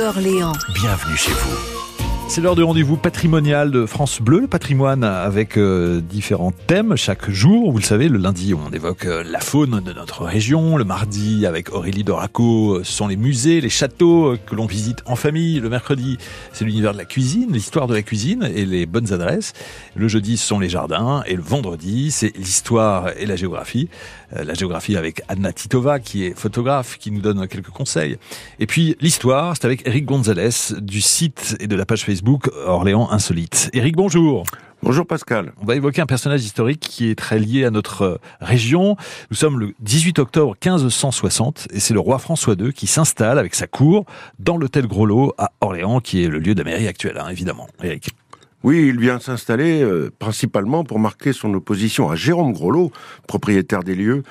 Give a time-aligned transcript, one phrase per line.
[0.00, 0.54] Orléans.
[0.74, 1.83] Bienvenue chez vous.
[2.26, 7.30] C'est l'heure du rendez-vous patrimonial de France Bleu, le patrimoine avec euh, différents thèmes chaque
[7.30, 7.70] jour.
[7.70, 10.76] Vous le savez, le lundi, on évoque euh, la faune de notre région.
[10.76, 15.02] Le mardi, avec Aurélie Doraco, ce sont les musées, les châteaux euh, que l'on visite
[15.06, 15.60] en famille.
[15.60, 16.18] Le mercredi,
[16.52, 19.52] c'est l'univers de la cuisine, l'histoire de la cuisine et les bonnes adresses.
[19.94, 21.22] Le jeudi, ce sont les jardins.
[21.26, 23.88] Et le vendredi, c'est l'histoire et la géographie.
[24.36, 28.16] Euh, la géographie avec Anna Titova, qui est photographe, qui nous donne quelques conseils.
[28.58, 32.13] Et puis l'histoire, c'est avec Eric Gonzalez du site et de la page Facebook
[32.66, 33.70] Orléans Insolite.
[33.72, 34.44] Eric, bonjour.
[34.82, 35.52] Bonjour Pascal.
[35.62, 38.96] On va évoquer un personnage historique qui est très lié à notre euh, région.
[39.30, 43.54] Nous sommes le 18 octobre 1560 et c'est le roi François II qui s'installe avec
[43.54, 44.04] sa cour
[44.38, 47.66] dans l'hôtel Groslo à Orléans, qui est le lieu de la mairie actuelle, hein, évidemment.
[47.82, 48.10] Eric.
[48.62, 52.92] Oui, il vient s'installer euh, principalement pour marquer son opposition à Jérôme Groslo,
[53.26, 54.22] propriétaire des lieux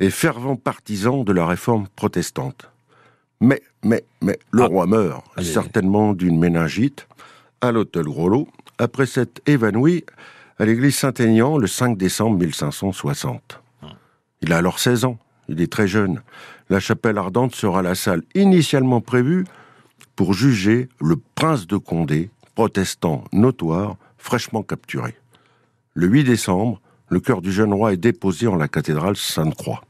[0.00, 2.70] et fervent partisan de la réforme protestante.
[3.40, 4.66] Mais, mais, mais, le Ah.
[4.66, 5.46] roi meurt, Allez.
[5.46, 7.06] certainement d'une méningite,
[7.60, 8.48] à l'hôtel Groslo,
[8.78, 10.04] après s'être évanoui
[10.58, 13.60] à l'église Saint-Aignan le 5 décembre 1560.
[14.42, 16.22] Il a alors 16 ans, il est très jeune.
[16.70, 19.44] La chapelle ardente sera la salle initialement prévue
[20.16, 25.14] pour juger le prince de Condé, protestant notoire, fraîchement capturé.
[25.94, 29.82] Le 8 décembre, le cœur du jeune roi est déposé en la cathédrale Sainte-Croix.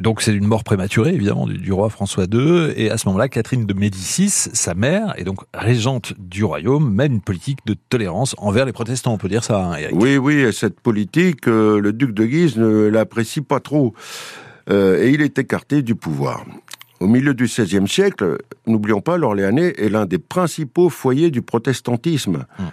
[0.00, 2.72] Donc c'est une mort prématurée, évidemment, du, du roi François II.
[2.76, 7.14] Et à ce moment-là, Catherine de Médicis, sa mère, et donc régente du royaume, mène
[7.14, 9.96] une politique de tolérance envers les protestants, on peut dire ça, hein, Eric.
[9.98, 13.94] Oui, oui, et cette politique, euh, le duc de Guise ne l'apprécie pas trop,
[14.70, 16.44] euh, et il est écarté du pouvoir.
[17.00, 22.44] Au milieu du XVIe siècle, n'oublions pas, l'Orléanais est l'un des principaux foyers du protestantisme.
[22.58, 22.64] Hmm.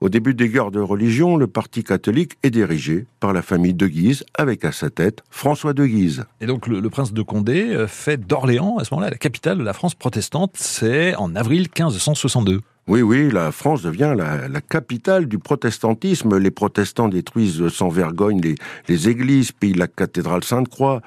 [0.00, 3.88] Au début des guerres de religion, le parti catholique est dirigé par la famille de
[3.88, 6.24] Guise, avec à sa tête François de Guise.
[6.40, 9.58] Et donc le, le prince de Condé euh, fait d'Orléans, à ce moment-là, la capitale
[9.58, 10.52] de la France protestante.
[10.54, 12.60] C'est en avril 1562.
[12.86, 16.38] Oui, oui, la France devient la, la capitale du protestantisme.
[16.38, 18.54] Les protestants détruisent sans vergogne les,
[18.86, 21.02] les églises, pillent la cathédrale Sainte-Croix,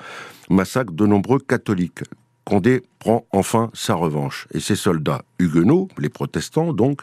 [0.49, 2.03] massacrent de nombreux catholiques.
[2.51, 4.45] Condé prend enfin sa revanche.
[4.53, 6.99] Et ses soldats huguenots, les protestants donc,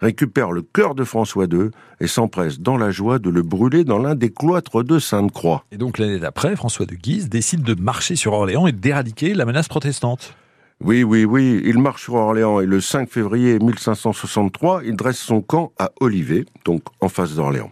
[0.00, 1.70] récupèrent le cœur de François II
[2.00, 5.64] et s'empressent dans la joie de le brûler dans l'un des cloîtres de Sainte-Croix.
[5.70, 9.44] Et donc l'année d'après, François de Guise décide de marcher sur Orléans et d'éradiquer la
[9.44, 10.34] menace protestante.
[10.80, 15.42] Oui, oui, oui, il marche sur Orléans et le 5 février 1563, il dresse son
[15.42, 17.70] camp à Olivet, donc en face d'Orléans.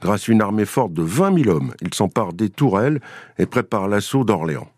[0.00, 3.02] Grâce à une armée forte de 20 000 hommes, il s'empare des tourelles
[3.38, 4.71] et prépare l'assaut d'Orléans.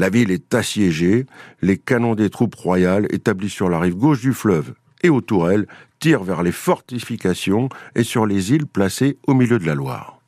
[0.00, 1.26] La ville est assiégée,
[1.60, 4.72] les canons des troupes royales établis sur la rive gauche du fleuve
[5.02, 5.66] et aux tourelles
[5.98, 10.18] tirent vers les fortifications et sur les îles placées au milieu de la Loire.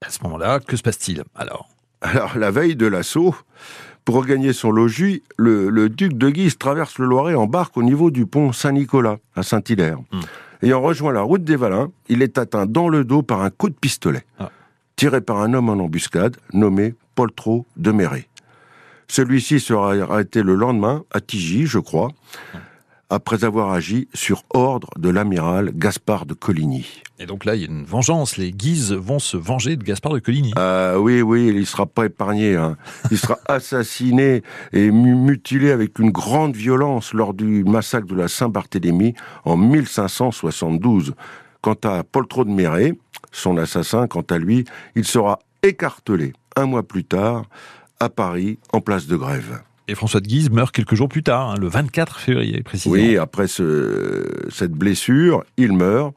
[0.00, 1.68] À ce moment-là, que se passe-t-il alors?
[2.02, 3.34] Alors, la veille de l'assaut,
[4.04, 7.82] pour regagner son logis, le, le duc de Guise traverse le Loiret en barque au
[7.82, 9.98] niveau du pont Saint-Nicolas, à Saint-Hilaire.
[10.12, 10.20] Hmm.
[10.62, 13.70] Ayant rejoint la route des Valins, il est atteint dans le dos par un coup
[13.70, 14.52] de pistolet, Ah.
[14.94, 18.28] tiré par un homme en embuscade, nommé Poltrot de Méré.
[19.10, 22.10] Celui-ci sera arrêté le lendemain, à Tigy, je crois,
[23.10, 26.86] après avoir agi sur ordre de l'amiral Gaspard de Coligny.
[27.18, 28.36] Et donc là, il y a une vengeance.
[28.36, 30.52] Les Guises vont se venger de Gaspard de Coligny.
[30.56, 32.54] Ah oui, oui, il ne sera pas épargné.
[32.56, 32.76] hein.
[33.10, 34.42] Il sera assassiné
[34.74, 39.14] et mu- mutilé avec une grande violence lors du massacre de la Saint-Barthélemy
[39.46, 41.14] en 1572.
[41.62, 42.92] Quant à Poltrot de Méré,
[43.32, 44.64] son assassin, quant à lui,
[44.94, 47.46] il sera écartelé un mois plus tard
[48.00, 49.60] à Paris en place de grève.
[49.88, 52.94] Et François de Guise meurt quelques jours plus tard, hein, le 24 février précisément.
[52.94, 56.14] Oui, après ce- cette blessure, il meurt.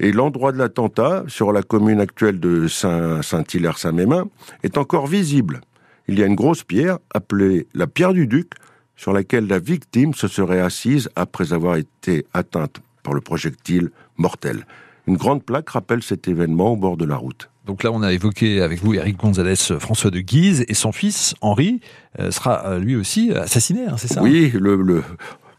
[0.00, 4.24] Et l'endroit de l'attentat, sur la commune actuelle de Saint- Saint-Hilaire-Saint-Mémin,
[4.62, 5.60] est encore visible.
[6.08, 8.52] Il y a une grosse pierre, appelée la pierre du Duc,
[8.96, 14.64] sur laquelle la victime se serait assise après avoir été atteinte par le projectile mortel.
[15.06, 17.48] Une grande plaque rappelle cet événement au bord de la route.
[17.66, 21.34] Donc là, on a évoqué avec vous Eric Gonzalez, François de Guise, et son fils
[21.40, 21.80] Henri
[22.18, 25.02] euh, sera euh, lui aussi assassiné, hein, c'est ça Oui, le, le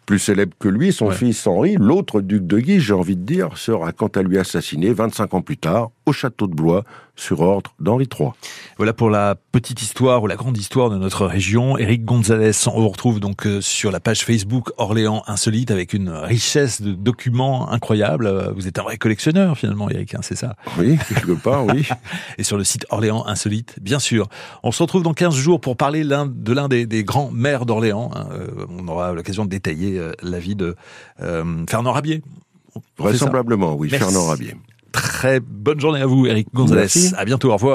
[0.06, 1.16] plus célèbre que lui, son Ouais.
[1.16, 4.92] fils Henri, l'autre duc de Guise, j'ai envie de dire, sera quant à lui assassiné
[4.92, 6.84] 25 ans plus tard au château de Blois
[7.16, 8.30] sur ordre d'Henri III.
[8.78, 11.78] Voilà pour la petite histoire ou la grande histoire de notre région.
[11.78, 16.10] Eric Gonzalez, on vous retrouve donc euh, sur la page Facebook Orléans Insolite avec une
[16.10, 18.26] richesse de documents incroyables.
[18.26, 20.56] Euh, Vous êtes un vrai collectionneur finalement, Eric, hein, c'est ça?
[20.80, 21.88] Oui, quelque part, oui.
[22.40, 24.28] et sur le site Orléans Insolite, bien sûr.
[24.64, 28.10] On se retrouve dans 15 jours pour parler de l'un des, des grands maires d'Orléans.
[28.16, 28.28] hein.
[28.32, 30.76] Euh, on aura l'occasion de détailler euh, la vie de
[31.22, 32.24] euh, Fernand Rabier.
[32.98, 34.06] Vraisemblablement, oui, Merci.
[34.06, 34.56] Fernand Rabier.
[34.94, 36.82] Très bonne journée à vous, Eric Gonzalez.
[36.82, 37.12] Merci.
[37.18, 37.72] À bientôt, au revoir.